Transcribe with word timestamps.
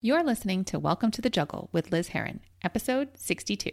You're 0.00 0.22
listening 0.22 0.62
to 0.66 0.78
Welcome 0.78 1.10
to 1.10 1.20
the 1.20 1.28
Juggle 1.28 1.70
with 1.72 1.90
Liz 1.90 2.06
Heron, 2.06 2.38
episode 2.62 3.08
62. 3.16 3.72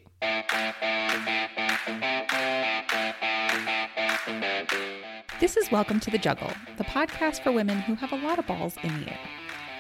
This 5.40 5.56
is 5.56 5.72
Welcome 5.72 6.00
to 6.00 6.10
the 6.10 6.18
Juggle, 6.18 6.52
the 6.78 6.84
podcast 6.86 7.44
for 7.44 7.52
women 7.52 7.78
who 7.78 7.94
have 7.94 8.12
a 8.12 8.16
lot 8.16 8.40
of 8.40 8.48
balls 8.48 8.76
in 8.82 9.02
the 9.02 9.12
air. 9.12 9.20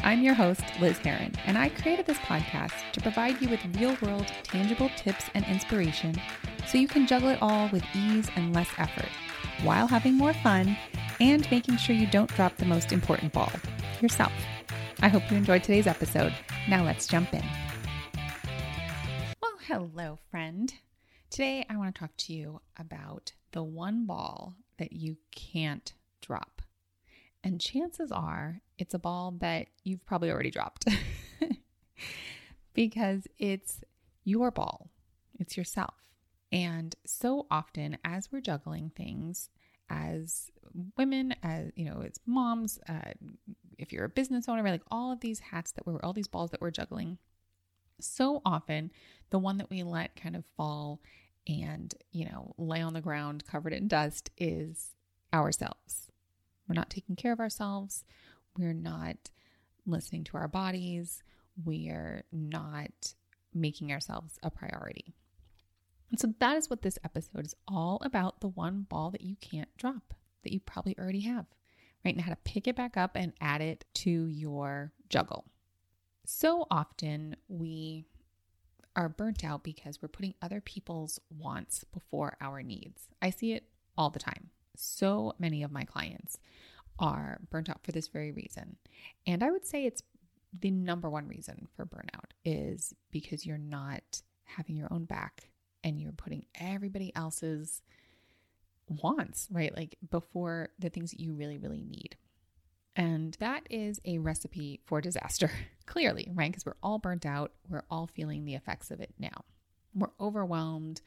I'm 0.03 0.21
your 0.21 0.35
host, 0.35 0.61
Liz 0.79 0.99
Heron, 0.99 1.33
and 1.47 1.57
I 1.57 1.69
created 1.69 2.05
this 2.05 2.19
podcast 2.19 2.91
to 2.91 3.01
provide 3.01 3.41
you 3.41 3.49
with 3.49 3.65
real 3.79 3.97
world, 4.03 4.27
tangible 4.43 4.91
tips 4.95 5.25
and 5.33 5.43
inspiration 5.45 6.13
so 6.67 6.77
you 6.77 6.87
can 6.87 7.07
juggle 7.07 7.29
it 7.29 7.39
all 7.41 7.69
with 7.69 7.83
ease 7.95 8.29
and 8.35 8.53
less 8.53 8.69
effort 8.77 9.09
while 9.63 9.87
having 9.87 10.13
more 10.13 10.33
fun 10.35 10.77
and 11.19 11.49
making 11.49 11.77
sure 11.77 11.95
you 11.95 12.05
don't 12.05 12.29
drop 12.35 12.55
the 12.57 12.65
most 12.65 12.91
important 12.91 13.33
ball 13.33 13.51
yourself. 13.99 14.31
I 15.01 15.09
hope 15.09 15.29
you 15.29 15.37
enjoyed 15.37 15.63
today's 15.63 15.87
episode. 15.87 16.33
Now 16.69 16.83
let's 16.83 17.05
jump 17.05 17.33
in. 17.33 17.43
Well, 19.41 19.57
hello, 19.67 20.19
friend. 20.31 20.73
Today 21.29 21.65
I 21.69 21.75
want 21.75 21.93
to 21.93 21.99
talk 21.99 22.15
to 22.17 22.33
you 22.33 22.61
about 22.77 23.33
the 23.51 23.61
one 23.61 24.05
ball 24.05 24.55
that 24.77 24.93
you 24.93 25.17
can't 25.31 25.93
drop. 26.21 26.61
And 27.43 27.59
chances 27.59 28.11
are 28.11 28.61
it's 28.77 28.93
a 28.93 28.99
ball 28.99 29.35
that 29.39 29.67
you've 29.83 30.05
probably 30.05 30.31
already 30.31 30.49
dropped 30.49 30.85
because 32.73 33.27
it's 33.37 33.83
your 34.23 34.49
ball, 34.49 34.89
it's 35.37 35.57
yourself. 35.57 35.95
And 36.51 36.95
so 37.05 37.47
often, 37.51 37.97
as 38.05 38.31
we're 38.31 38.41
juggling 38.41 38.91
things, 38.95 39.49
as 39.89 40.49
women, 40.97 41.35
as 41.43 41.71
you 41.75 41.85
know, 41.85 42.01
as 42.01 42.19
moms, 42.25 42.79
uh, 42.87 43.11
if 43.77 43.91
you're 43.91 44.05
a 44.05 44.09
business 44.09 44.47
owner, 44.47 44.63
like 44.63 44.81
all 44.89 45.11
of 45.11 45.19
these 45.19 45.39
hats 45.39 45.71
that 45.73 45.85
we're, 45.85 45.99
all 46.01 46.13
these 46.13 46.27
balls 46.27 46.51
that 46.51 46.61
we're 46.61 46.71
juggling, 46.71 47.17
so 47.99 48.41
often 48.45 48.91
the 49.29 49.39
one 49.39 49.57
that 49.57 49.69
we 49.69 49.83
let 49.83 50.15
kind 50.15 50.35
of 50.35 50.45
fall 50.57 51.01
and, 51.47 51.93
you 52.11 52.25
know, 52.25 52.53
lay 52.57 52.81
on 52.81 52.93
the 52.93 53.01
ground 53.01 53.45
covered 53.45 53.73
in 53.73 53.87
dust 53.87 54.29
is 54.37 54.95
ourselves. 55.33 56.11
We're 56.67 56.75
not 56.75 56.89
taking 56.89 57.15
care 57.15 57.31
of 57.31 57.39
ourselves. 57.39 58.03
We're 58.57 58.73
not 58.73 59.29
listening 59.85 60.23
to 60.25 60.37
our 60.37 60.47
bodies. 60.47 61.23
We're 61.63 62.23
not 62.31 63.13
making 63.53 63.91
ourselves 63.91 64.39
a 64.41 64.49
priority. 64.49 65.13
And 66.11 66.19
so 66.19 66.33
that 66.39 66.57
is 66.57 66.69
what 66.69 66.81
this 66.81 66.99
episode 67.03 67.45
is 67.45 67.55
all 67.67 68.01
about 68.03 68.41
the 68.41 68.47
one 68.47 68.85
ball 68.87 69.11
that 69.11 69.21
you 69.21 69.35
can't 69.39 69.69
drop 69.77 70.13
that 70.43 70.53
you 70.53 70.59
probably 70.59 70.97
already 70.97 71.21
have, 71.21 71.45
right? 72.05 72.13
And 72.13 72.23
how 72.23 72.29
to 72.29 72.37
pick 72.37 72.67
it 72.67 72.75
back 72.75 72.95
up 72.95 73.11
and 73.15 73.33
add 73.41 73.61
it 73.61 73.83
to 73.95 74.27
your 74.27 74.93
juggle. 75.09 75.45
So 76.25 76.67
often 76.69 77.35
we 77.47 78.05
are 78.95 79.09
burnt 79.09 79.43
out 79.43 79.63
because 79.63 80.01
we're 80.01 80.07
putting 80.07 80.35
other 80.41 80.61
people's 80.61 81.19
wants 81.37 81.83
before 81.83 82.37
our 82.39 82.61
needs. 82.63 83.07
I 83.21 83.31
see 83.31 83.53
it 83.53 83.67
all 83.97 84.09
the 84.09 84.19
time. 84.19 84.49
So 84.77 85.33
many 85.39 85.63
of 85.63 85.71
my 85.71 85.83
clients 85.83 86.37
are 86.99 87.39
burnt 87.49 87.69
out 87.69 87.83
for 87.83 87.91
this 87.91 88.07
very 88.07 88.31
reason. 88.31 88.77
And 89.27 89.43
I 89.43 89.51
would 89.51 89.65
say 89.65 89.85
it's 89.85 90.01
the 90.57 90.71
number 90.71 91.09
one 91.09 91.27
reason 91.27 91.67
for 91.75 91.85
burnout 91.85 92.31
is 92.45 92.93
because 93.11 93.45
you're 93.45 93.57
not 93.57 94.21
having 94.45 94.77
your 94.77 94.87
own 94.91 95.03
back 95.03 95.49
and 95.83 95.99
you're 95.99 96.13
putting 96.13 96.45
everybody 96.55 97.11
else's 97.15 97.81
wants, 98.89 99.47
right? 99.51 99.75
Like 99.75 99.97
before 100.09 100.69
the 100.79 100.89
things 100.89 101.11
that 101.11 101.19
you 101.19 101.33
really, 101.33 101.57
really 101.57 101.83
need. 101.83 102.15
And 102.95 103.35
that 103.39 103.67
is 103.69 103.99
a 104.05 104.19
recipe 104.19 104.79
for 104.85 105.01
disaster, 105.01 105.51
clearly, 105.85 106.29
right? 106.33 106.51
Because 106.51 106.65
we're 106.65 106.75
all 106.81 106.99
burnt 106.99 107.25
out. 107.25 107.51
We're 107.69 107.83
all 107.89 108.07
feeling 108.07 108.45
the 108.45 108.55
effects 108.55 108.91
of 108.91 109.01
it 109.01 109.13
now. 109.19 109.43
We're 109.93 110.11
overwhelmed. 110.19 111.01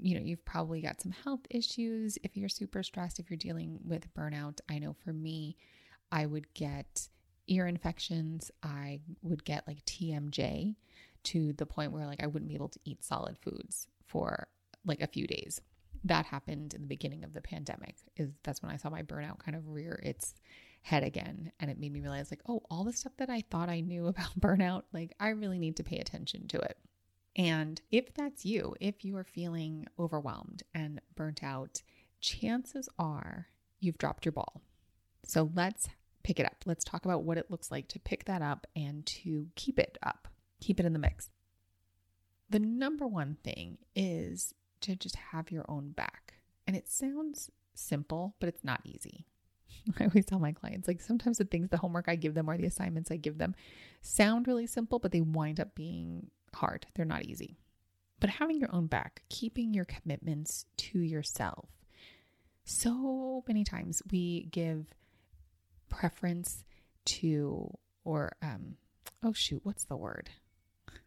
You 0.00 0.14
know, 0.18 0.24
you've 0.24 0.44
probably 0.44 0.80
got 0.80 1.00
some 1.00 1.12
health 1.12 1.40
issues 1.50 2.16
if 2.22 2.36
you're 2.36 2.48
super 2.48 2.82
stressed, 2.82 3.18
if 3.18 3.28
you're 3.28 3.36
dealing 3.36 3.80
with 3.84 4.12
burnout. 4.14 4.60
I 4.68 4.78
know 4.78 4.94
for 5.04 5.12
me, 5.12 5.56
I 6.10 6.26
would 6.26 6.52
get 6.54 7.08
ear 7.48 7.66
infections. 7.66 8.50
I 8.62 9.00
would 9.22 9.44
get 9.44 9.66
like 9.66 9.84
TMJ 9.84 10.76
to 11.24 11.52
the 11.54 11.66
point 11.66 11.92
where 11.92 12.06
like 12.06 12.22
I 12.22 12.26
wouldn't 12.26 12.48
be 12.48 12.54
able 12.54 12.68
to 12.68 12.80
eat 12.84 13.04
solid 13.04 13.36
foods 13.38 13.88
for 14.06 14.48
like 14.84 15.00
a 15.00 15.06
few 15.06 15.26
days. 15.26 15.60
That 16.04 16.26
happened 16.26 16.74
in 16.74 16.82
the 16.82 16.86
beginning 16.86 17.24
of 17.24 17.32
the 17.32 17.40
pandemic. 17.40 17.96
Is 18.16 18.30
that's 18.42 18.62
when 18.62 18.72
I 18.72 18.76
saw 18.76 18.90
my 18.90 19.02
burnout 19.02 19.38
kind 19.38 19.56
of 19.56 19.68
rear 19.68 20.00
its 20.02 20.34
head 20.82 21.04
again 21.04 21.52
and 21.60 21.70
it 21.70 21.78
made 21.78 21.92
me 21.92 22.00
realize 22.00 22.32
like, 22.32 22.42
oh, 22.48 22.62
all 22.68 22.82
the 22.82 22.92
stuff 22.92 23.12
that 23.18 23.30
I 23.30 23.42
thought 23.50 23.68
I 23.68 23.80
knew 23.80 24.06
about 24.08 24.38
burnout, 24.38 24.82
like 24.92 25.14
I 25.20 25.28
really 25.30 25.58
need 25.58 25.76
to 25.76 25.84
pay 25.84 25.98
attention 25.98 26.48
to 26.48 26.58
it. 26.58 26.76
And 27.34 27.80
if 27.90 28.12
that's 28.14 28.44
you, 28.44 28.74
if 28.80 29.04
you 29.04 29.16
are 29.16 29.24
feeling 29.24 29.86
overwhelmed 29.98 30.64
and 30.74 31.00
burnt 31.14 31.42
out, 31.42 31.82
chances 32.20 32.88
are 32.98 33.48
you've 33.80 33.98
dropped 33.98 34.26
your 34.26 34.32
ball. 34.32 34.60
So 35.24 35.50
let's 35.54 35.88
pick 36.24 36.38
it 36.38 36.46
up. 36.46 36.56
Let's 36.66 36.84
talk 36.84 37.04
about 37.04 37.22
what 37.22 37.38
it 37.38 37.50
looks 37.50 37.70
like 37.70 37.88
to 37.88 37.98
pick 37.98 38.26
that 38.26 38.42
up 38.42 38.66
and 38.76 39.06
to 39.06 39.46
keep 39.54 39.78
it 39.78 39.96
up, 40.02 40.28
keep 40.60 40.78
it 40.78 40.84
in 40.84 40.92
the 40.92 40.98
mix 40.98 41.30
the 42.52 42.58
number 42.58 43.06
one 43.06 43.38
thing 43.42 43.78
is 43.96 44.54
to 44.82 44.96
just 44.96 45.16
have 45.16 45.50
your 45.50 45.64
own 45.68 45.90
back. 45.90 46.34
And 46.66 46.76
it 46.76 46.88
sounds 46.88 47.50
simple, 47.74 48.34
but 48.40 48.48
it's 48.48 48.64
not 48.64 48.80
easy. 48.84 49.26
I 50.00 50.04
always 50.04 50.26
tell 50.26 50.38
my 50.38 50.52
clients 50.52 50.88
like 50.88 51.00
sometimes 51.00 51.38
the 51.38 51.44
things, 51.44 51.70
the 51.70 51.76
homework 51.76 52.06
I 52.08 52.16
give 52.16 52.34
them 52.34 52.48
or 52.48 52.56
the 52.56 52.66
assignments 52.66 53.10
I 53.10 53.16
give 53.16 53.38
them 53.38 53.54
sound 54.00 54.46
really 54.46 54.66
simple, 54.66 54.98
but 54.98 55.12
they 55.12 55.20
wind 55.20 55.60
up 55.60 55.74
being 55.74 56.30
hard. 56.54 56.86
They're 56.94 57.04
not 57.04 57.24
easy. 57.24 57.56
But 58.20 58.30
having 58.30 58.60
your 58.60 58.74
own 58.74 58.86
back, 58.86 59.22
keeping 59.28 59.74
your 59.74 59.84
commitments 59.84 60.66
to 60.76 61.00
yourself. 61.00 61.68
So 62.64 63.42
many 63.48 63.64
times 63.64 64.02
we 64.10 64.44
give 64.52 64.86
preference 65.88 66.64
to, 67.04 67.76
or, 68.04 68.32
um, 68.40 68.76
oh 69.24 69.32
shoot, 69.32 69.60
what's 69.64 69.84
the 69.84 69.96
word? 69.96 70.30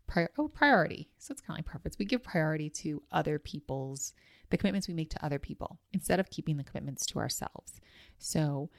Prior 0.08 0.30
oh 0.38 0.48
priority. 0.48 1.10
So 1.18 1.32
it's 1.32 1.42
kind 1.42 1.58
of 1.58 1.60
like 1.60 1.66
preference. 1.66 1.98
We 1.98 2.06
give 2.06 2.24
priority 2.24 2.70
to 2.72 3.02
other 3.12 3.40
people's 3.40 4.14
the 4.50 4.58
commitments 4.58 4.88
we 4.88 4.94
make 4.94 5.10
to 5.10 5.26
other 5.26 5.40
people 5.40 5.80
instead 5.92 6.20
of 6.20 6.30
keeping 6.30 6.58
the 6.58 6.64
commitments 6.64 7.06
to 7.08 7.20
ourselves. 7.20 7.80
So 8.20 8.70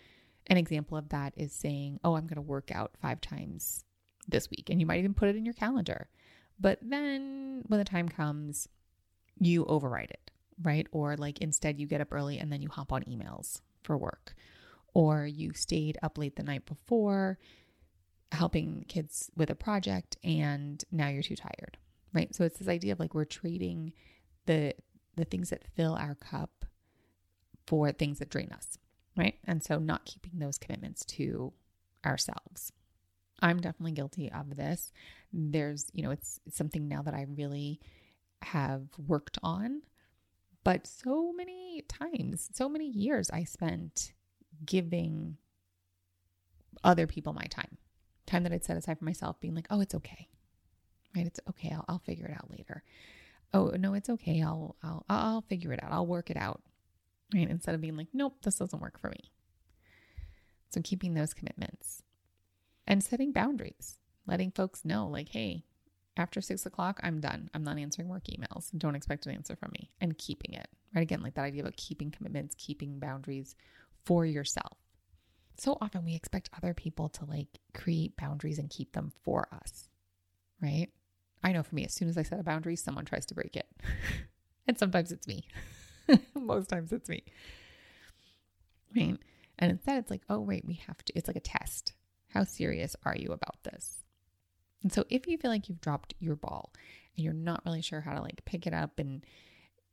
an 0.47 0.57
example 0.57 0.97
of 0.97 1.09
that 1.09 1.33
is 1.37 1.53
saying, 1.53 1.99
"Oh, 2.05 2.15
I'm 2.15 2.27
going 2.27 2.37
to 2.37 2.43
work 2.43 2.71
out 2.71 2.97
5 3.03 3.21
times 3.21 3.85
this 4.29 4.49
week." 4.51 4.71
And 4.71 4.81
you 4.81 4.87
might 4.87 4.99
even 5.01 5.15
put 5.15 5.29
it 5.29 5.37
in 5.37 5.45
your 5.45 5.55
calendar. 5.55 6.09
But 6.59 6.79
then 6.83 7.63
when 7.67 7.79
the 7.79 7.85
time 7.85 8.09
comes, 8.09 8.69
you 9.39 9.65
override 9.67 10.11
it, 10.11 10.31
right? 10.63 10.87
Or 10.93 11.17
like 11.17 11.41
instead 11.41 11.79
you 11.79 11.87
get 11.87 12.01
up 12.01 12.13
early 12.13 12.39
and 12.39 12.53
then 12.53 12.63
you 12.63 12.69
hop 12.69 12.93
on 12.93 13.03
emails 13.03 13.61
for 13.83 13.97
work. 13.97 14.35
Or 14.95 15.27
you 15.27 15.53
stayed 15.53 15.99
up 16.03 16.17
late 16.17 16.37
the 16.37 16.43
night 16.43 16.65
before 16.65 17.39
helping 18.33 18.85
kids 18.89 19.31
with 19.37 19.51
a 19.51 19.55
project 19.55 20.17
and 20.25 20.85
now 20.91 21.09
you're 21.09 21.23
too 21.23 21.37
tired 21.37 21.79
right? 22.13 22.35
So 22.35 22.45
it's 22.45 22.59
this 22.59 22.69
idea 22.69 22.93
of 22.93 23.01
like 23.01 23.15
we're 23.15 23.25
trading 23.27 23.93
the 24.47 24.75
the 25.17 25.25
things 25.25 25.51
that 25.51 25.65
fill 25.75 25.95
our 25.95 26.15
cup 26.15 26.65
for 27.67 27.93
things 27.93 28.19
that 28.19 28.31
drain 28.31 28.51
us 28.53 28.79
right? 29.17 29.35
And 29.45 29.63
so 29.63 29.79
not 29.79 30.05
keeping 30.05 30.39
those 30.39 30.59
commitments 30.59 31.05
to 31.07 31.53
ourselves. 32.05 32.73
I'm 33.43 33.61
definitely 33.61 33.93
guilty 33.93 34.31
of 34.33 34.57
this. 34.57 34.93
There's 35.33 35.87
you 35.93 36.03
know 36.03 36.11
it's, 36.11 36.41
it's 36.47 36.57
something 36.57 36.89
now 36.89 37.03
that 37.03 37.15
i 37.15 37.27
really 37.37 37.81
have 38.43 38.89
worked 39.07 39.39
on 39.43 39.83
but 40.65 40.87
so 40.87 41.33
many 41.33 41.83
times 41.89 42.51
so 42.53 42.69
many 42.69 42.87
years 42.87 43.31
i 43.31 43.45
spent 43.45 44.13
giving 44.65 45.37
other 46.85 47.07
people 47.07 47.33
my 47.33 47.45
time 47.51 47.77
time 48.27 48.43
that 48.43 48.53
I'd 48.53 48.65
set 48.65 48.77
aside 48.77 48.99
for 48.99 49.05
myself, 49.05 49.41
being 49.41 49.55
like, 49.55 49.67
oh, 49.71 49.81
it's 49.81 49.95
okay. 49.95 50.29
Right? 51.15 51.27
It's 51.27 51.41
okay. 51.49 51.71
I'll, 51.73 51.85
I'll 51.89 51.99
figure 51.99 52.27
it 52.27 52.33
out 52.33 52.51
later. 52.51 52.83
Oh, 53.55 53.69
no, 53.79 53.95
it's 53.95 54.11
okay. 54.11 54.43
I'll, 54.43 54.77
I'll, 54.83 55.05
I'll 55.09 55.43
figure 55.43 55.73
it 55.73 55.83
out. 55.83 55.93
I'll 55.93 56.07
work 56.07 56.31
it 56.31 56.37
out. 56.37 56.63
Right? 57.35 57.49
Instead 57.49 57.75
of 57.75 57.81
being 57.81 57.97
like, 57.97 58.09
nope, 58.13 58.37
this 58.43 58.57
doesn't 58.57 58.83
work 58.83 59.01
for 59.01 59.09
me. 59.11 59.31
So 60.71 60.81
keeping 60.83 61.15
those 61.15 61.33
commitments 61.33 62.03
and 62.87 63.03
setting 63.03 63.33
boundaries, 63.33 63.99
letting 64.27 64.51
folks 64.51 64.85
know, 64.85 65.07
like, 65.07 65.31
hey, 65.31 65.65
after 66.17 66.41
six 66.41 66.67
o'clock, 66.67 67.01
I'm 67.03 67.21
done. 67.21 67.51
I'm 67.55 67.63
not 67.63 67.79
answering 67.79 68.09
work 68.09 68.25
emails. 68.25 68.71
Don't 68.77 68.95
expect 68.95 69.27
an 69.27 69.33
answer 69.33 69.57
from 69.57 69.71
me 69.73 69.91
and 70.01 70.19
keeping 70.19 70.55
it. 70.55 70.69
Right? 70.95 71.03
Again, 71.03 71.23
like 71.23 71.35
that 71.35 71.45
idea 71.45 71.63
about 71.63 71.77
keeping 71.77 72.11
commitments, 72.11 72.55
keeping 72.59 72.99
boundaries 72.99 73.55
for 74.05 74.25
yourself 74.25 74.79
so 75.59 75.79
often 75.81 76.05
we 76.05 76.15
expect 76.15 76.51
other 76.57 76.75
people 76.75 77.09
to 77.11 77.25
like 77.25 77.49
create 77.75 78.17
boundaries 78.17 78.59
and 78.59 78.71
keep 78.71 78.93
them 78.93 79.13
for 79.25 79.49
us, 79.53 79.89
right? 80.61 80.89
I 81.43 81.53
know 81.53 81.63
for 81.63 81.75
me, 81.75 81.85
as 81.85 81.95
soon 81.95 82.09
as 82.09 82.19
I 82.19 82.23
set 82.23 82.41
a 82.41 82.45
boundary, 82.45 82.77
someone 82.77 83.05
tries 83.05 83.27
to 83.27 83.35
break 83.35 83.57
it. 83.57 83.69
and 84.67 84.79
sometimes 84.79 85.13
it's 85.13 85.27
me. 85.27 85.47
Most 86.35 86.69
times 86.69 86.93
it's 86.93 87.09
me. 87.09 87.25
Right. 88.95 89.17
And 89.59 89.71
instead, 89.71 89.99
it's 89.99 90.11
like, 90.11 90.23
oh, 90.29 90.41
wait, 90.41 90.65
we 90.65 90.75
have 90.87 91.03
to, 91.05 91.13
it's 91.17 91.29
like 91.29 91.37
a 91.37 91.41
test. 91.41 91.93
How 92.29 92.45
serious 92.45 92.97
are 93.05 93.17
you 93.17 93.33
about 93.33 93.63
this? 93.63 94.05
And 94.83 94.93
so 94.93 95.05
if 95.09 95.27
you 95.27 95.39
feel 95.39 95.51
like 95.51 95.69
you've 95.69 95.81
dropped 95.81 96.15
your 96.21 96.37
ball 96.37 96.73
and 97.17 97.25
you're 97.25 97.33
not 97.33 97.63
really 97.65 97.83
sure 97.83 98.01
how 98.01 98.15
to 98.15 98.21
like 98.21 98.45
pick 98.45 98.67
it 98.67 98.75
up 98.75 98.99
and 98.99 99.25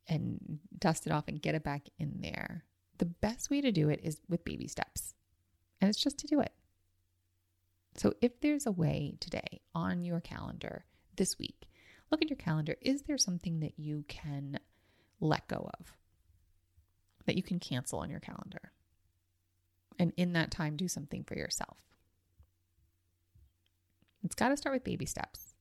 and 0.06 0.58
dust 0.78 1.06
it 1.06 1.12
off 1.12 1.28
and 1.28 1.40
get 1.40 1.54
it 1.54 1.64
back 1.64 1.88
in 1.98 2.20
there, 2.20 2.64
the 2.98 3.06
best 3.06 3.48
way 3.48 3.62
to 3.62 3.72
do 3.72 3.88
it 3.88 4.00
is 4.02 4.20
with 4.28 4.44
baby 4.44 4.68
steps. 4.68 5.14
And 5.84 5.90
it's 5.90 6.00
just 6.00 6.16
to 6.20 6.26
do 6.26 6.40
it. 6.40 6.50
So 7.94 8.14
if 8.22 8.40
there's 8.40 8.64
a 8.64 8.72
way 8.72 9.18
today 9.20 9.60
on 9.74 10.02
your 10.02 10.18
calendar 10.18 10.86
this 11.14 11.38
week, 11.38 11.68
look 12.10 12.22
at 12.22 12.30
your 12.30 12.38
calendar. 12.38 12.76
Is 12.80 13.02
there 13.02 13.18
something 13.18 13.60
that 13.60 13.74
you 13.76 14.06
can 14.08 14.60
let 15.20 15.46
go 15.46 15.68
of? 15.78 15.92
That 17.26 17.36
you 17.36 17.42
can 17.42 17.58
cancel 17.60 17.98
on 17.98 18.08
your 18.08 18.20
calendar? 18.20 18.72
And 19.98 20.14
in 20.16 20.32
that 20.32 20.50
time, 20.50 20.74
do 20.78 20.88
something 20.88 21.22
for 21.22 21.36
yourself. 21.36 21.76
It's 24.24 24.34
got 24.34 24.48
to 24.48 24.56
start 24.56 24.74
with 24.74 24.84
baby 24.84 25.04
steps. 25.04 25.52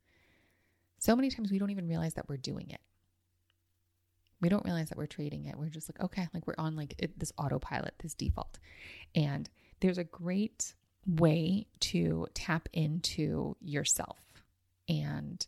So 0.99 1.17
many 1.17 1.31
times 1.31 1.51
we 1.51 1.59
don't 1.59 1.71
even 1.71 1.89
realize 1.89 2.13
that 2.13 2.29
we're 2.29 2.37
doing 2.37 2.69
it. 2.69 2.79
We 4.39 4.47
don't 4.47 4.63
realize 4.63 4.87
that 4.87 4.97
we're 4.97 5.05
trading 5.05 5.47
it. 5.47 5.57
We're 5.57 5.67
just 5.67 5.89
like, 5.89 6.01
okay, 6.01 6.29
like 6.33 6.47
we're 6.47 6.55
on 6.57 6.77
like 6.77 6.95
it, 6.97 7.19
this 7.19 7.33
autopilot, 7.37 7.95
this 8.01 8.13
default. 8.13 8.57
And 9.13 9.49
there's 9.83 9.97
a 9.97 10.03
great 10.06 10.75
way 11.06 11.68
to 11.81 12.25
tap 12.33 12.69
into 12.71 13.57
yourself 13.59 14.18
and 14.88 15.45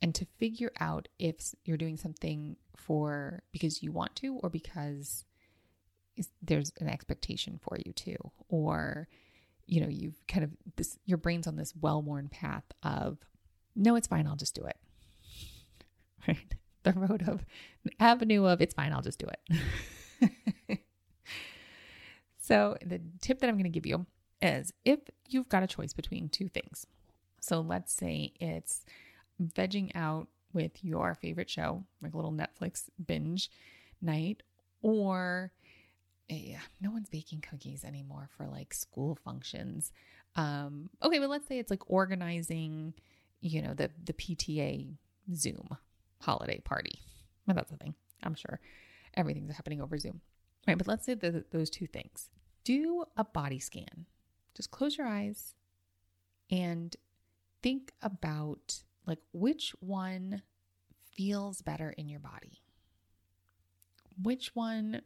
and 0.00 0.14
to 0.14 0.24
figure 0.38 0.72
out 0.80 1.08
if 1.18 1.54
you're 1.66 1.76
doing 1.76 1.98
something 1.98 2.56
for 2.74 3.42
because 3.52 3.82
you 3.82 3.92
want 3.92 4.16
to 4.16 4.38
or 4.42 4.48
because 4.48 5.26
there's 6.40 6.72
an 6.80 6.88
expectation 6.88 7.60
for 7.62 7.76
you 7.84 7.92
to 7.92 8.16
or 8.48 9.08
you 9.66 9.82
know 9.82 9.88
you've 9.88 10.26
kind 10.26 10.42
of 10.42 10.50
this 10.76 10.98
your 11.04 11.18
brain's 11.18 11.46
on 11.46 11.56
this 11.56 11.74
well-worn 11.78 12.28
path 12.28 12.64
of 12.82 13.18
no 13.74 13.94
it's 13.94 14.08
fine 14.08 14.26
i'll 14.26 14.36
just 14.36 14.54
do 14.54 14.64
it. 14.64 14.76
Right? 16.26 16.54
The 16.82 16.92
road 16.92 17.22
of 17.28 17.44
the 17.84 17.92
avenue 18.00 18.46
of 18.46 18.62
it's 18.62 18.74
fine 18.74 18.92
i'll 18.92 19.02
just 19.02 19.18
do 19.18 19.26
it 19.26 19.60
so 22.46 22.76
the 22.84 23.00
tip 23.20 23.38
that 23.40 23.48
i'm 23.48 23.56
going 23.56 23.64
to 23.64 23.70
give 23.70 23.86
you 23.86 24.06
is 24.42 24.72
if 24.84 25.00
you've 25.28 25.48
got 25.48 25.62
a 25.62 25.66
choice 25.66 25.92
between 25.92 26.28
two 26.28 26.48
things 26.48 26.86
so 27.40 27.60
let's 27.60 27.92
say 27.92 28.32
it's 28.40 28.84
vegging 29.42 29.90
out 29.94 30.28
with 30.52 30.84
your 30.84 31.14
favorite 31.14 31.50
show 31.50 31.84
like 32.02 32.14
a 32.14 32.16
little 32.16 32.32
netflix 32.32 32.84
binge 33.06 33.50
night 34.00 34.42
or 34.82 35.52
yeah, 36.28 36.60
no 36.80 36.90
one's 36.90 37.08
baking 37.08 37.40
cookies 37.40 37.84
anymore 37.84 38.28
for 38.36 38.46
like 38.46 38.74
school 38.74 39.16
functions. 39.24 39.92
Um, 40.34 40.90
okay, 41.02 41.18
but 41.18 41.30
let's 41.30 41.46
say 41.46 41.58
it's 41.58 41.70
like 41.70 41.88
organizing, 41.88 42.94
you 43.40 43.62
know, 43.62 43.74
the 43.74 43.90
the 44.04 44.12
PTA 44.12 44.96
Zoom 45.34 45.76
holiday 46.20 46.60
party. 46.60 47.00
Well, 47.46 47.54
that's 47.54 47.70
the 47.70 47.76
thing. 47.76 47.94
I'm 48.22 48.34
sure 48.34 48.60
everything's 49.14 49.54
happening 49.54 49.80
over 49.80 49.98
Zoom. 49.98 50.20
Right, 50.66 50.76
but 50.76 50.88
let's 50.88 51.06
say 51.06 51.14
the, 51.14 51.44
those 51.52 51.70
two 51.70 51.86
things. 51.86 52.28
Do 52.66 53.04
a 53.16 53.22
body 53.22 53.60
scan. 53.60 54.06
Just 54.56 54.72
close 54.72 54.98
your 54.98 55.06
eyes 55.06 55.54
and 56.50 56.96
think 57.62 57.92
about 58.02 58.82
like 59.06 59.20
which 59.32 59.72
one 59.78 60.42
feels 61.12 61.62
better 61.62 61.90
in 61.90 62.08
your 62.08 62.18
body. 62.18 62.60
Which 64.20 64.50
one 64.54 65.00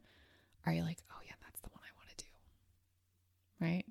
are 0.64 0.72
you 0.72 0.82
like, 0.82 1.02
oh 1.10 1.20
yeah, 1.26 1.34
that's 1.42 1.60
the 1.60 1.68
one 1.68 1.82
I 1.84 1.92
want 1.98 2.16
to 2.16 2.24
do? 2.24 2.30
Right? 3.60 3.84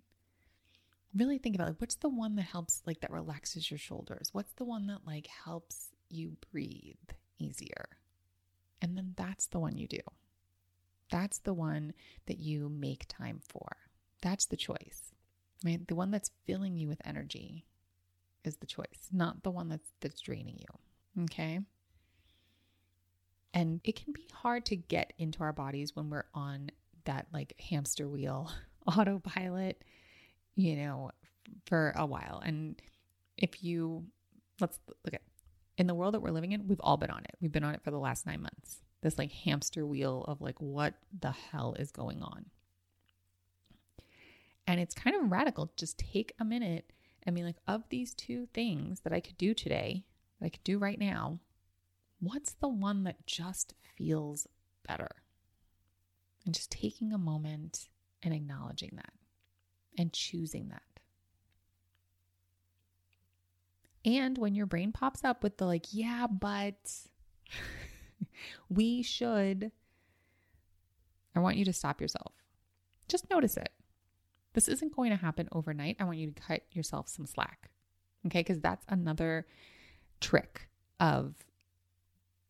Really 1.15 1.37
think 1.37 1.53
about 1.53 1.67
like 1.67 1.79
what's 1.79 1.93
the 1.97 2.09
one 2.09 2.37
that 2.37 2.45
helps 2.45 2.81
like 2.87 3.01
that 3.01 3.11
relaxes 3.11 3.69
your 3.69 3.77
shoulders? 3.77 4.29
What's 4.31 4.53
the 4.53 4.65
one 4.65 4.87
that 4.87 5.01
like 5.05 5.27
helps 5.27 5.89
you 6.09 6.37
breathe 6.51 6.95
easier? 7.37 7.85
And 8.81 8.97
then 8.97 9.13
that's 9.15 9.45
the 9.45 9.59
one 9.59 9.77
you 9.77 9.87
do. 9.87 9.99
That's 11.09 11.39
the 11.39 11.53
one 11.53 11.93
that 12.27 12.39
you 12.39 12.69
make 12.69 13.05
time 13.07 13.41
for. 13.47 13.75
That's 14.21 14.45
the 14.45 14.57
choice. 14.57 15.13
Right? 15.65 15.85
The 15.87 15.95
one 15.95 16.11
that's 16.11 16.31
filling 16.45 16.77
you 16.77 16.87
with 16.87 17.01
energy 17.03 17.65
is 18.43 18.57
the 18.57 18.65
choice, 18.65 19.09
not 19.11 19.43
the 19.43 19.51
one 19.51 19.67
that's 19.69 19.91
that's 19.99 20.21
draining 20.21 20.57
you. 20.59 21.23
Okay? 21.25 21.59
And 23.53 23.81
it 23.83 23.95
can 24.01 24.13
be 24.13 24.27
hard 24.31 24.65
to 24.67 24.75
get 24.75 25.13
into 25.17 25.41
our 25.41 25.53
bodies 25.53 25.95
when 25.95 26.09
we're 26.09 26.25
on 26.33 26.69
that 27.05 27.27
like 27.33 27.59
hamster 27.59 28.07
wheel 28.07 28.51
autopilot, 28.87 29.83
you 30.55 30.75
know, 30.75 31.11
for 31.65 31.93
a 31.95 32.05
while. 32.05 32.41
And 32.45 32.79
if 33.37 33.63
you, 33.63 34.05
let's 34.59 34.79
look 35.03 35.13
at, 35.13 35.21
in 35.77 35.87
the 35.87 35.95
world 35.95 36.13
that 36.13 36.21
we're 36.21 36.31
living 36.31 36.51
in, 36.51 36.67
we've 36.67 36.81
all 36.81 36.97
been 36.97 37.09
on 37.09 37.23
it. 37.23 37.35
We've 37.41 37.51
been 37.51 37.63
on 37.63 37.73
it 37.73 37.81
for 37.83 37.91
the 37.91 37.99
last 37.99 38.25
nine 38.25 38.41
months. 38.41 38.81
This 39.01 39.17
like 39.17 39.31
hamster 39.31 39.85
wheel 39.85 40.25
of 40.27 40.41
like, 40.41 40.59
what 40.59 40.95
the 41.17 41.31
hell 41.31 41.75
is 41.79 41.91
going 41.91 42.21
on? 42.21 42.45
And 44.67 44.79
it's 44.79 44.93
kind 44.93 45.15
of 45.15 45.31
radical. 45.31 45.71
Just 45.77 45.97
take 45.97 46.33
a 46.39 46.45
minute 46.45 46.91
and 47.23 47.35
be 47.35 47.43
like, 47.43 47.57
of 47.67 47.83
these 47.89 48.13
two 48.13 48.47
things 48.53 49.01
that 49.01 49.13
I 49.13 49.19
could 49.19 49.37
do 49.37 49.53
today, 49.53 50.03
that 50.39 50.45
I 50.45 50.49
could 50.49 50.63
do 50.63 50.77
right 50.77 50.99
now, 50.99 51.39
what's 52.19 52.53
the 52.53 52.67
one 52.67 53.03
that 53.03 53.25
just 53.25 53.73
feels 53.97 54.47
better? 54.87 55.09
And 56.45 56.53
just 56.53 56.71
taking 56.71 57.13
a 57.13 57.17
moment 57.17 57.87
and 58.21 58.33
acknowledging 58.33 58.91
that 58.95 59.13
and 59.97 60.13
choosing 60.13 60.69
that. 60.69 60.81
And 64.05 64.37
when 64.37 64.55
your 64.55 64.65
brain 64.65 64.91
pops 64.91 65.23
up 65.23 65.43
with 65.43 65.57
the 65.57 65.65
like, 65.65 65.87
yeah, 65.91 66.27
but 66.27 66.75
we 68.69 69.01
should, 69.01 69.71
I 71.35 71.39
want 71.39 71.57
you 71.57 71.65
to 71.65 71.73
stop 71.73 72.01
yourself. 72.01 72.33
Just 73.07 73.29
notice 73.29 73.57
it. 73.57 73.69
This 74.53 74.67
isn't 74.67 74.95
going 74.95 75.11
to 75.11 75.17
happen 75.17 75.47
overnight. 75.51 75.97
I 75.99 76.03
want 76.03 76.17
you 76.17 76.31
to 76.31 76.41
cut 76.41 76.61
yourself 76.71 77.07
some 77.07 77.25
slack. 77.25 77.69
Okay. 78.25 78.41
Because 78.41 78.59
that's 78.59 78.85
another 78.89 79.45
trick 80.19 80.67
of 80.99 81.33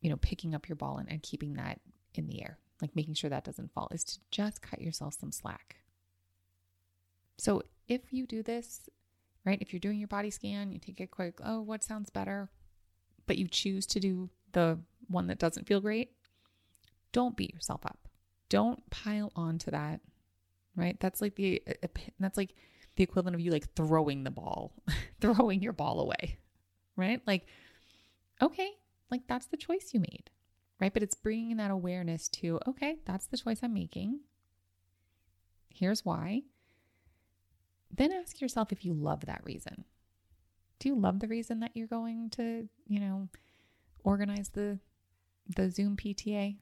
you 0.00 0.10
know, 0.10 0.16
picking 0.16 0.54
up 0.54 0.68
your 0.68 0.76
ball 0.76 0.98
and, 0.98 1.10
and 1.10 1.22
keeping 1.22 1.54
that 1.54 1.80
in 2.14 2.26
the 2.26 2.42
air, 2.42 2.58
like 2.80 2.96
making 2.96 3.14
sure 3.14 3.30
that 3.30 3.44
doesn't 3.44 3.72
fall, 3.72 3.88
is 3.92 4.04
to 4.04 4.18
just 4.30 4.62
cut 4.62 4.80
yourself 4.80 5.14
some 5.18 5.32
slack. 5.32 5.76
So 7.36 7.62
if 7.88 8.12
you 8.12 8.26
do 8.26 8.42
this, 8.42 8.88
right, 9.44 9.60
if 9.60 9.72
you're 9.72 9.80
doing 9.80 9.98
your 9.98 10.08
body 10.08 10.30
scan, 10.30 10.72
you 10.72 10.78
take 10.78 11.00
a 11.00 11.06
quick, 11.06 11.38
oh, 11.44 11.60
what 11.60 11.84
sounds 11.84 12.10
better, 12.10 12.50
but 13.26 13.38
you 13.38 13.46
choose 13.46 13.86
to 13.86 14.00
do 14.00 14.30
the 14.52 14.78
one 15.10 15.26
that 15.26 15.38
doesn't 15.38 15.66
feel 15.66 15.80
great, 15.80 16.12
don't 17.12 17.36
beat 17.36 17.52
yourself 17.52 17.84
up. 17.84 18.08
Don't 18.48 18.88
pile 18.90 19.32
on 19.36 19.58
to 19.58 19.70
that, 19.70 20.00
right? 20.76 20.98
That's 21.00 21.20
like 21.20 21.36
the, 21.36 21.62
uh, 21.66 21.72
uh, 21.84 22.00
that's 22.18 22.36
like 22.36 22.54
the 22.96 23.04
equivalent 23.04 23.34
of 23.34 23.40
you 23.40 23.50
like 23.50 23.74
throwing 23.74 24.24
the 24.24 24.30
ball, 24.30 24.72
throwing 25.20 25.62
your 25.62 25.72
ball 25.72 26.00
away, 26.00 26.38
right? 26.96 27.20
Like, 27.26 27.46
okay, 28.42 28.70
like 29.10 29.22
that's 29.28 29.46
the 29.46 29.56
choice 29.56 29.90
you 29.92 30.00
made, 30.00 30.30
right? 30.80 30.92
But 30.92 31.02
it's 31.02 31.14
bringing 31.14 31.56
that 31.58 31.70
awareness 31.70 32.28
to, 32.28 32.60
okay, 32.66 32.96
that's 33.04 33.26
the 33.26 33.36
choice 33.36 33.60
I'm 33.62 33.74
making. 33.74 34.20
Here's 35.68 36.04
why. 36.04 36.42
Then 37.92 38.12
ask 38.12 38.40
yourself 38.40 38.72
if 38.72 38.84
you 38.84 38.92
love 38.92 39.26
that 39.26 39.42
reason. 39.44 39.84
Do 40.78 40.88
you 40.88 40.94
love 40.94 41.20
the 41.20 41.28
reason 41.28 41.60
that 41.60 41.72
you're 41.74 41.86
going 41.86 42.30
to, 42.30 42.68
you 42.86 43.00
know, 43.00 43.28
organize 44.02 44.48
the 44.50 44.78
the 45.54 45.70
Zoom 45.70 45.96
PTA? 45.96 46.56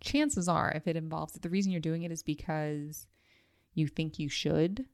Chances 0.00 0.48
are 0.48 0.72
if 0.74 0.86
it 0.86 0.96
involves 0.96 1.32
that 1.32 1.42
the 1.42 1.50
reason 1.50 1.72
you're 1.72 1.80
doing 1.80 2.02
it 2.02 2.12
is 2.12 2.22
because 2.22 3.06
you 3.74 3.86
think 3.86 4.18
you 4.18 4.28
should, 4.28 4.84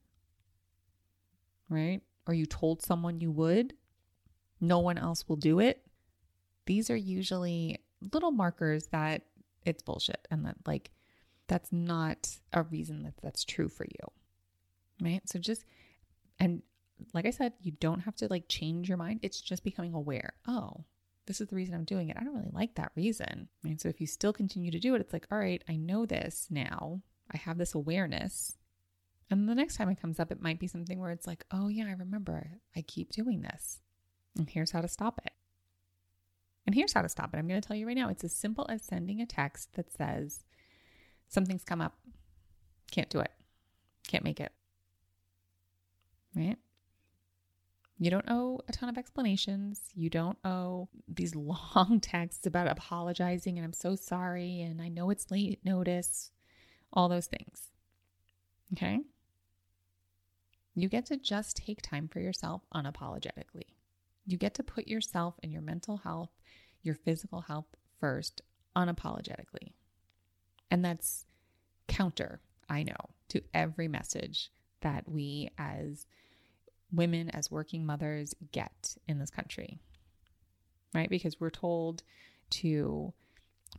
right? 1.69 2.01
Or 2.27 2.33
you 2.33 2.45
told 2.45 2.81
someone 2.81 3.19
you 3.19 3.31
would. 3.31 3.73
No 4.61 4.79
one 4.79 4.97
else 4.97 5.27
will 5.27 5.35
do 5.35 5.59
it 5.59 5.83
these 6.65 6.89
are 6.89 6.95
usually 6.95 7.79
little 8.13 8.31
markers 8.31 8.87
that 8.87 9.23
it's 9.65 9.83
bullshit 9.83 10.27
and 10.29 10.45
that 10.45 10.55
like 10.65 10.91
that's 11.47 11.71
not 11.71 12.29
a 12.53 12.63
reason 12.63 13.03
that 13.03 13.13
that's 13.21 13.43
true 13.43 13.69
for 13.69 13.85
you. 13.85 15.05
Right? 15.05 15.21
So 15.27 15.39
just 15.39 15.65
and 16.39 16.61
like 17.13 17.25
I 17.25 17.31
said, 17.31 17.53
you 17.59 17.71
don't 17.71 18.01
have 18.01 18.15
to 18.17 18.27
like 18.27 18.47
change 18.47 18.87
your 18.87 18.97
mind. 18.97 19.19
It's 19.23 19.41
just 19.41 19.63
becoming 19.63 19.93
aware. 19.93 20.33
Oh, 20.47 20.85
this 21.25 21.39
is 21.39 21.47
the 21.47 21.55
reason 21.55 21.75
I'm 21.75 21.85
doing 21.85 22.09
it. 22.09 22.17
I 22.19 22.23
don't 22.23 22.35
really 22.35 22.49
like 22.51 22.75
that 22.75 22.91
reason. 22.95 23.47
And 23.63 23.79
So 23.79 23.89
if 23.89 24.01
you 24.01 24.07
still 24.07 24.33
continue 24.33 24.71
to 24.71 24.79
do 24.79 24.95
it, 24.95 25.01
it's 25.01 25.13
like, 25.13 25.27
all 25.31 25.37
right, 25.37 25.63
I 25.69 25.75
know 25.75 26.05
this 26.05 26.47
now. 26.49 27.01
I 27.31 27.37
have 27.37 27.57
this 27.57 27.73
awareness. 27.73 28.57
And 29.29 29.47
the 29.47 29.55
next 29.55 29.77
time 29.77 29.89
it 29.89 30.01
comes 30.01 30.19
up, 30.19 30.31
it 30.31 30.41
might 30.41 30.59
be 30.59 30.67
something 30.67 30.99
where 30.99 31.11
it's 31.11 31.25
like, 31.25 31.45
oh, 31.51 31.69
yeah, 31.69 31.85
I 31.85 31.93
remember 31.93 32.59
I 32.75 32.81
keep 32.81 33.11
doing 33.11 33.41
this. 33.41 33.79
And 34.37 34.49
here's 34.49 34.71
how 34.71 34.81
to 34.81 34.87
stop 34.87 35.21
it. 35.25 35.33
And 36.65 36.75
here's 36.75 36.93
how 36.93 37.01
to 37.01 37.09
stop 37.09 37.33
it. 37.33 37.37
I'm 37.37 37.47
going 37.47 37.59
to 37.61 37.67
tell 37.67 37.77
you 37.77 37.87
right 37.87 37.95
now. 37.95 38.09
It's 38.09 38.23
as 38.23 38.35
simple 38.35 38.65
as 38.69 38.83
sending 38.83 39.21
a 39.21 39.25
text 39.25 39.73
that 39.73 39.91
says, 39.91 40.43
Something's 41.29 41.63
come 41.63 41.81
up. 41.81 41.97
Can't 42.91 43.09
do 43.09 43.19
it. 43.19 43.31
Can't 44.07 44.23
make 44.23 44.39
it. 44.39 44.51
Right? 46.35 46.57
You 48.03 48.09
don't 48.11 48.25
owe 48.27 48.59
a 48.67 48.73
ton 48.73 48.89
of 48.89 48.97
explanations. 48.97 49.79
You 49.95 50.09
don't 50.09 50.37
owe 50.43 50.89
these 51.07 51.35
long 51.37 52.01
texts 52.01 52.45
about 52.45 52.67
apologizing 52.67 53.57
and 53.57 53.63
I'm 53.63 53.71
so 53.71 53.95
sorry 53.95 54.59
and 54.59 54.81
I 54.81 54.89
know 54.89 55.09
it's 55.09 55.31
late 55.31 55.61
notice, 55.63 56.29
all 56.91 57.07
those 57.07 57.27
things. 57.27 57.71
Okay? 58.73 58.99
You 60.75 60.89
get 60.89 61.05
to 61.05 61.15
just 61.15 61.55
take 61.55 61.81
time 61.81 62.09
for 62.09 62.19
yourself 62.19 62.63
unapologetically. 62.75 63.77
You 64.25 64.37
get 64.37 64.53
to 64.55 64.63
put 64.63 64.85
yourself 64.85 65.35
and 65.41 65.53
your 65.53 65.61
mental 65.61 65.95
health, 65.95 66.31
your 66.81 66.95
physical 66.95 67.39
health 67.39 67.67
first 68.01 68.41
unapologetically. 68.75 69.71
And 70.69 70.83
that's 70.83 71.23
counter, 71.87 72.41
I 72.69 72.83
know, 72.83 73.11
to 73.29 73.41
every 73.53 73.87
message 73.87 74.51
that 74.81 75.07
we 75.07 75.51
as 75.57 76.05
women, 76.93 77.29
as 77.31 77.49
working 77.49 77.85
mothers, 77.85 78.33
get 78.51 78.95
in 79.07 79.19
this 79.19 79.29
country, 79.29 79.79
right? 80.93 81.09
Because 81.09 81.39
we're 81.39 81.49
told 81.49 82.03
to 82.51 83.13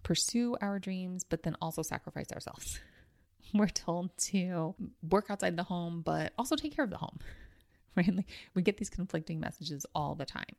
pursue 0.02 0.56
our 0.60 0.78
dreams, 0.78 1.24
but 1.24 1.42
then 1.44 1.56
also 1.62 1.82
sacrifice 1.82 2.32
ourselves. 2.32 2.80
We're 3.54 3.68
told 3.68 4.16
to 4.18 4.74
work 5.08 5.26
outside 5.30 5.56
the 5.56 5.62
home, 5.62 6.02
but 6.04 6.32
also 6.36 6.56
take 6.56 6.74
care 6.74 6.84
of 6.84 6.90
the 6.90 6.96
home, 6.96 7.20
right? 7.96 8.12
Like 8.12 8.28
we 8.54 8.62
get 8.62 8.78
these 8.78 8.90
conflicting 8.90 9.38
messages 9.38 9.86
all 9.94 10.16
the 10.16 10.26
time. 10.26 10.56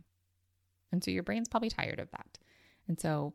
And 0.91 1.03
so 1.03 1.11
your 1.11 1.23
brain's 1.23 1.49
probably 1.49 1.69
tired 1.69 1.99
of 1.99 2.09
that. 2.11 2.37
And 2.87 2.97
so 2.99 3.33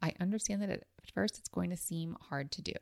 I 0.00 0.14
understand 0.18 0.62
that 0.62 0.70
at 0.70 0.84
first 1.14 1.38
it's 1.38 1.48
going 1.48 1.70
to 1.70 1.76
seem 1.76 2.16
hard 2.28 2.50
to 2.52 2.62
do. 2.62 2.72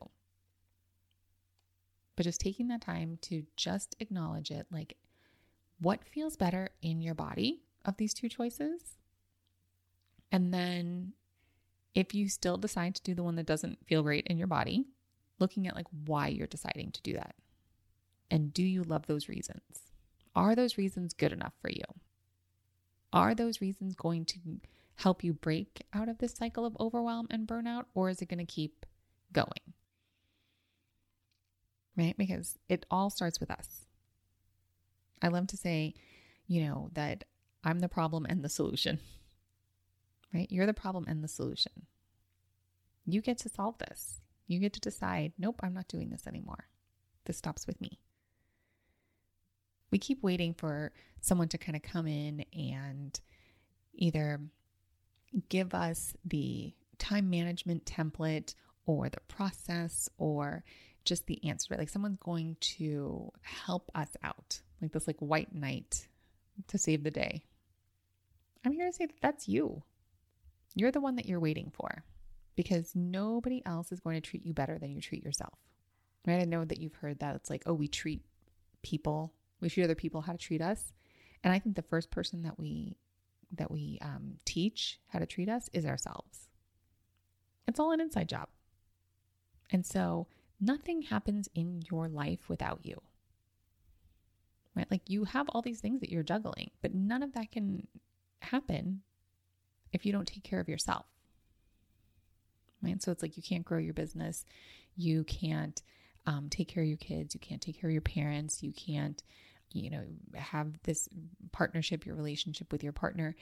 But 2.15 2.23
just 2.23 2.39
taking 2.39 2.69
that 2.69 2.81
time 2.81 3.17
to 3.23 3.43
just 3.57 3.95
acknowledge 3.99 4.51
it 4.51 4.67
like, 4.71 4.95
what 5.81 6.03
feels 6.05 6.37
better 6.37 6.69
in 6.81 7.01
your 7.01 7.15
body 7.15 7.63
of 7.83 7.97
these 7.97 8.13
two 8.13 8.29
choices? 8.29 8.81
And 10.31 10.53
then 10.53 11.13
if 11.93 12.13
you 12.13 12.29
still 12.29 12.57
decide 12.57 12.95
to 12.95 13.03
do 13.03 13.13
the 13.13 13.23
one 13.23 13.35
that 13.35 13.45
doesn't 13.45 13.85
feel 13.85 14.03
great 14.03 14.27
in 14.27 14.37
your 14.37 14.47
body, 14.47 14.85
looking 15.39 15.67
at 15.67 15.75
like 15.75 15.87
why 16.05 16.27
you're 16.27 16.47
deciding 16.47 16.91
to 16.91 17.01
do 17.01 17.13
that. 17.13 17.35
And 18.29 18.53
do 18.53 18.63
you 18.63 18.83
love 18.83 19.07
those 19.07 19.27
reasons? 19.27 19.91
Are 20.35 20.55
those 20.55 20.77
reasons 20.77 21.13
good 21.13 21.33
enough 21.33 21.53
for 21.61 21.69
you? 21.69 21.83
Are 23.11 23.35
those 23.35 23.59
reasons 23.59 23.95
going 23.95 24.23
to 24.25 24.39
help 24.95 25.23
you 25.23 25.33
break 25.33 25.83
out 25.93 26.07
of 26.07 26.19
this 26.19 26.33
cycle 26.33 26.65
of 26.65 26.77
overwhelm 26.79 27.27
and 27.29 27.47
burnout, 27.47 27.85
or 27.93 28.09
is 28.09 28.21
it 28.21 28.29
going 28.29 28.45
to 28.45 28.45
keep 28.45 28.85
going? 29.33 29.73
Right? 31.97 32.15
Because 32.17 32.57
it 32.69 32.85
all 32.89 33.09
starts 33.09 33.41
with 33.41 33.51
us. 33.51 33.87
I 35.21 35.27
love 35.27 35.47
to 35.47 35.57
say, 35.57 35.93
you 36.47 36.63
know, 36.65 36.89
that 36.93 37.23
I'm 37.63 37.79
the 37.79 37.89
problem 37.89 38.25
and 38.25 38.43
the 38.43 38.49
solution. 38.49 38.99
Right? 40.33 40.47
You're 40.49 40.65
the 40.65 40.73
problem 40.73 41.03
and 41.09 41.21
the 41.21 41.27
solution. 41.27 41.73
You 43.05 43.19
get 43.19 43.37
to 43.39 43.49
solve 43.49 43.77
this. 43.79 44.21
You 44.47 44.59
get 44.59 44.71
to 44.71 44.79
decide, 44.79 45.33
nope, 45.37 45.59
I'm 45.61 45.73
not 45.73 45.89
doing 45.89 46.09
this 46.09 46.25
anymore. 46.25 46.69
This 47.25 47.35
stops 47.35 47.67
with 47.67 47.81
me. 47.81 47.99
We 49.91 49.97
keep 49.97 50.23
waiting 50.23 50.53
for 50.53 50.93
someone 51.19 51.49
to 51.49 51.57
kind 51.57 51.75
of 51.75 51.81
come 51.81 52.07
in 52.07 52.45
and 52.53 53.19
either 53.93 54.39
give 55.49 55.73
us 55.73 56.13
the 56.23 56.73
time 56.97 57.29
management 57.29 57.85
template 57.85 58.55
or 58.85 59.09
the 59.09 59.19
process 59.27 60.09
or 60.17 60.63
just 61.03 61.27
the 61.27 61.43
answer, 61.47 61.67
right? 61.71 61.79
Like 61.79 61.89
someone's 61.89 62.19
going 62.19 62.57
to 62.61 63.31
help 63.41 63.91
us 63.95 64.09
out, 64.23 64.61
like 64.81 64.91
this 64.91 65.07
like 65.07 65.19
white 65.19 65.53
knight 65.53 66.07
to 66.67 66.77
save 66.77 67.03
the 67.03 67.11
day. 67.11 67.43
I'm 68.65 68.73
here 68.73 68.85
to 68.85 68.93
say 68.93 69.05
that 69.05 69.21
that's 69.21 69.47
you. 69.47 69.83
You're 70.75 70.91
the 70.91 71.01
one 71.01 71.15
that 71.15 71.25
you're 71.25 71.39
waiting 71.39 71.71
for 71.73 72.03
because 72.55 72.95
nobody 72.95 73.61
else 73.65 73.91
is 73.91 73.99
going 73.99 74.15
to 74.15 74.21
treat 74.21 74.45
you 74.45 74.53
better 74.53 74.77
than 74.77 74.91
you 74.91 75.01
treat 75.01 75.23
yourself. 75.23 75.57
Right? 76.25 76.41
I 76.41 76.45
know 76.45 76.63
that 76.65 76.79
you've 76.79 76.95
heard 76.95 77.19
that 77.19 77.35
it's 77.35 77.49
like, 77.49 77.63
oh, 77.65 77.73
we 77.73 77.87
treat 77.87 78.23
people, 78.83 79.33
we 79.59 79.69
treat 79.69 79.83
other 79.83 79.95
people 79.95 80.21
how 80.21 80.33
to 80.33 80.37
treat 80.37 80.61
us. 80.61 80.93
And 81.43 81.51
I 81.51 81.59
think 81.59 81.75
the 81.75 81.81
first 81.81 82.11
person 82.11 82.43
that 82.43 82.59
we 82.59 82.97
that 83.53 83.69
we 83.69 83.99
um, 84.01 84.35
teach 84.45 84.99
how 85.07 85.19
to 85.19 85.25
treat 85.25 85.49
us 85.49 85.69
is 85.73 85.85
ourselves. 85.85 86.47
It's 87.67 87.79
all 87.79 87.91
an 87.91 87.99
inside 87.99 88.29
job. 88.29 88.47
And 89.71 89.85
so 89.85 90.27
nothing 90.59 91.01
happens 91.01 91.49
in 91.53 91.81
your 91.91 92.07
life 92.07 92.47
without 92.47 92.79
you. 92.83 93.01
Right? 94.75 94.89
Like 94.89 95.09
you 95.09 95.25
have 95.25 95.49
all 95.49 95.61
these 95.61 95.81
things 95.81 95.99
that 95.99 96.09
you're 96.09 96.23
juggling, 96.23 96.71
but 96.81 96.93
none 96.93 97.23
of 97.23 97.33
that 97.33 97.51
can 97.51 97.87
happen 98.39 99.01
if 99.91 100.05
you 100.05 100.11
don't 100.11 100.27
take 100.27 100.43
care 100.43 100.59
of 100.59 100.69
yourself. 100.69 101.05
Right? 102.81 103.01
So 103.01 103.11
it's 103.11 103.21
like 103.21 103.37
you 103.37 103.43
can't 103.43 103.65
grow 103.65 103.77
your 103.77 103.93
business, 103.93 104.45
you 104.95 105.23
can't 105.25 105.81
um, 106.25 106.47
take 106.49 106.67
care 106.67 106.83
of 106.83 106.89
your 106.89 106.97
kids, 106.97 107.33
you 107.33 107.39
can't 107.39 107.61
take 107.61 107.79
care 107.79 107.89
of 107.89 107.93
your 107.93 108.01
parents, 108.01 108.63
you 108.63 108.71
can't, 108.71 109.21
you 109.73 109.89
know, 109.89 110.03
have 110.35 110.81
this 110.83 111.09
partnership, 111.51 112.05
your 112.05 112.15
relationship 112.15 112.71
with 112.71 112.83
your 112.83 112.93
partner. 112.93 113.35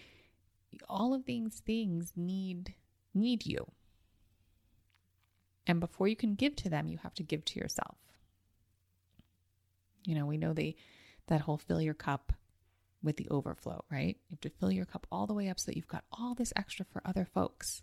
All 0.88 1.14
of 1.14 1.26
these 1.26 1.62
things 1.66 2.14
need 2.16 2.74
need 3.14 3.46
you. 3.46 3.66
And 5.68 5.80
before 5.80 6.08
you 6.08 6.16
can 6.16 6.36
give 6.36 6.56
to 6.58 6.70
them, 6.70 6.88
you 6.88 6.98
have 7.04 7.14
to 7.16 7.24
give 7.24 7.46
to 7.46 7.60
yourself. 7.60 7.96
You 10.06 10.16
know, 10.16 10.26
we 10.26 10.38
know 10.38 10.54
the 10.54 10.76
that 11.30 11.42
whole 11.42 11.58
fill 11.58 11.82
your 11.82 11.94
cup 11.94 12.34
with 13.02 13.18
the 13.18 13.30
overflow, 13.30 13.84
right? 13.90 14.18
You 14.30 14.34
have 14.34 14.42
to 14.42 14.50
fill 14.50 14.72
your 14.72 14.86
cup 14.86 15.08
all 15.12 15.26
the 15.26 15.34
way 15.34 15.50
up 15.50 15.60
so 15.60 15.68
that 15.68 15.78
you've 15.78 15.88
got 15.88 16.04
all 16.12 16.36
this 16.36 16.54
extra 16.56 16.86
for 16.86 17.02
other 17.06 17.26
folks. 17.26 17.82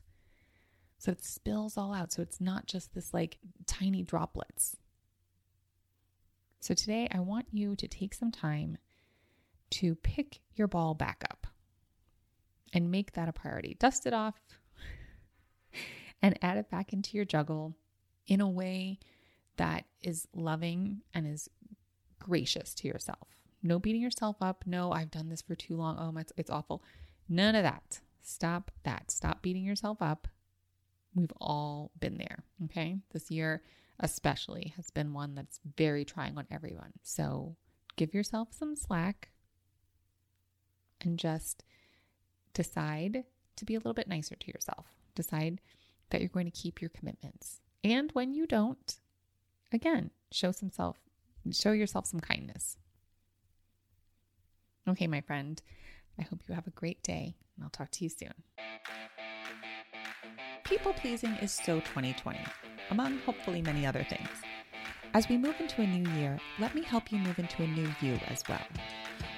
So 0.98 1.12
it 1.12 1.24
spills 1.24 1.76
all 1.76 1.94
out. 1.94 2.12
So 2.12 2.22
it's 2.22 2.40
not 2.40 2.66
just 2.66 2.94
this 2.94 3.14
like 3.14 3.38
tiny 3.66 4.02
droplets. 4.02 4.76
So 6.60 6.74
today 6.74 7.08
I 7.10 7.20
want 7.20 7.46
you 7.50 7.76
to 7.76 7.88
take 7.88 8.14
some 8.14 8.30
time 8.30 8.78
to 9.70 9.94
pick 9.94 10.40
your 10.54 10.68
ball 10.68 10.94
back 10.94 11.24
up 11.30 11.46
and 12.72 12.90
make 12.90 13.12
that 13.12 13.28
a 13.28 13.32
priority. 13.32 13.76
Dust 13.78 14.06
it 14.06 14.12
off 14.12 14.40
and 16.22 16.38
add 16.42 16.58
it 16.58 16.70
back 16.70 16.92
into 16.92 17.16
your 17.16 17.24
juggle 17.24 17.76
in 18.26 18.40
a 18.40 18.48
way 18.48 18.98
that 19.56 19.84
is 20.02 20.26
loving 20.34 21.02
and 21.14 21.26
is 21.26 21.48
gracious 22.18 22.74
to 22.74 22.88
yourself. 22.88 23.28
No 23.62 23.78
beating 23.78 24.02
yourself 24.02 24.36
up. 24.40 24.64
No, 24.66 24.92
I've 24.92 25.10
done 25.10 25.28
this 25.28 25.42
for 25.42 25.54
too 25.54 25.76
long. 25.76 25.96
Oh, 25.98 26.18
it's, 26.18 26.32
it's 26.36 26.50
awful. 26.50 26.82
None 27.28 27.54
of 27.54 27.62
that. 27.62 28.00
Stop 28.22 28.70
that. 28.84 29.10
Stop 29.10 29.42
beating 29.42 29.64
yourself 29.64 30.00
up. 30.00 30.28
We've 31.14 31.32
all 31.40 31.90
been 31.98 32.18
there. 32.18 32.44
Okay. 32.64 32.98
This 33.12 33.30
year, 33.30 33.62
especially, 34.00 34.74
has 34.76 34.90
been 34.90 35.12
one 35.12 35.34
that's 35.34 35.60
very 35.76 36.04
trying 36.04 36.36
on 36.36 36.46
everyone. 36.50 36.92
So 37.02 37.56
give 37.96 38.14
yourself 38.14 38.48
some 38.50 38.76
slack 38.76 39.30
and 41.00 41.18
just 41.18 41.64
decide 42.52 43.24
to 43.56 43.64
be 43.64 43.74
a 43.74 43.78
little 43.78 43.94
bit 43.94 44.08
nicer 44.08 44.36
to 44.36 44.52
yourself. 44.52 44.86
Decide 45.14 45.60
that 46.10 46.20
you're 46.20 46.28
going 46.28 46.46
to 46.46 46.52
keep 46.52 46.80
your 46.80 46.90
commitments. 46.90 47.60
And 47.82 48.10
when 48.12 48.32
you 48.32 48.46
don't, 48.46 48.96
again, 49.72 50.10
show 50.30 50.52
some 50.52 50.70
self 50.70 50.98
show 51.54 51.72
yourself 51.72 52.06
some 52.06 52.20
kindness. 52.20 52.76
Okay, 54.88 55.06
my 55.06 55.20
friend. 55.20 55.60
I 56.18 56.22
hope 56.22 56.40
you 56.48 56.54
have 56.54 56.66
a 56.66 56.70
great 56.70 57.02
day, 57.02 57.34
and 57.56 57.64
I'll 57.64 57.70
talk 57.70 57.90
to 57.90 58.04
you 58.04 58.10
soon. 58.10 58.32
People 60.64 60.92
pleasing 60.94 61.32
is 61.42 61.52
so 61.52 61.80
2020, 61.80 62.38
among 62.90 63.18
hopefully 63.18 63.62
many 63.62 63.86
other 63.86 64.04
things. 64.08 64.28
As 65.14 65.28
we 65.28 65.36
move 65.36 65.54
into 65.60 65.82
a 65.82 65.86
new 65.86 66.10
year, 66.12 66.38
let 66.58 66.74
me 66.74 66.82
help 66.82 67.10
you 67.10 67.18
move 67.18 67.38
into 67.38 67.62
a 67.62 67.66
new 67.66 67.88
you 68.00 68.18
as 68.28 68.42
well. 68.48 68.66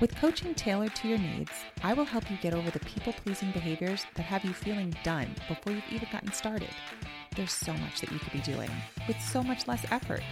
With 0.00 0.16
coaching 0.16 0.54
tailored 0.54 0.94
to 0.96 1.08
your 1.08 1.18
needs, 1.18 1.52
I 1.82 1.92
will 1.94 2.04
help 2.04 2.30
you 2.30 2.36
get 2.38 2.54
over 2.54 2.70
the 2.70 2.80
people 2.80 3.12
pleasing 3.12 3.50
behaviors 3.52 4.06
that 4.14 4.22
have 4.22 4.44
you 4.44 4.52
feeling 4.52 4.94
done 5.02 5.28
before 5.48 5.72
you've 5.72 5.92
even 5.92 6.08
gotten 6.10 6.32
started. 6.32 6.70
There's 7.36 7.52
so 7.52 7.72
much 7.74 8.00
that 8.00 8.10
you 8.10 8.18
could 8.18 8.32
be 8.32 8.40
doing 8.40 8.70
with 9.06 9.20
so 9.20 9.42
much 9.42 9.68
less 9.68 9.84
effort. 9.90 10.22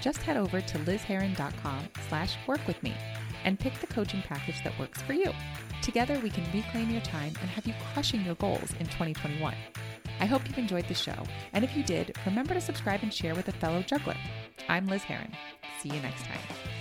Just 0.00 0.22
head 0.22 0.36
over 0.36 0.60
to 0.60 0.78
lizherron.com 0.80 1.88
slash 2.08 2.36
work 2.46 2.66
with 2.66 2.82
me 2.82 2.94
and 3.44 3.58
pick 3.58 3.78
the 3.80 3.86
coaching 3.86 4.22
package 4.22 4.62
that 4.64 4.78
works 4.78 5.02
for 5.02 5.12
you. 5.12 5.32
Together, 5.82 6.18
we 6.20 6.30
can 6.30 6.44
reclaim 6.52 6.90
your 6.90 7.02
time 7.02 7.32
and 7.40 7.50
have 7.50 7.66
you 7.66 7.74
crushing 7.92 8.24
your 8.24 8.34
goals 8.36 8.72
in 8.80 8.86
2021. 8.86 9.54
I 10.18 10.26
hope 10.26 10.46
you've 10.48 10.58
enjoyed 10.58 10.88
the 10.88 10.94
show, 10.94 11.22
and 11.52 11.64
if 11.64 11.76
you 11.76 11.82
did, 11.82 12.16
remember 12.24 12.54
to 12.54 12.60
subscribe 12.60 13.02
and 13.02 13.12
share 13.12 13.34
with 13.34 13.48
a 13.48 13.52
fellow 13.52 13.82
juggler. 13.82 14.16
I'm 14.68 14.86
Liz 14.86 15.02
Herron. 15.02 15.32
See 15.80 15.90
you 15.90 16.00
next 16.00 16.24
time. 16.24 16.75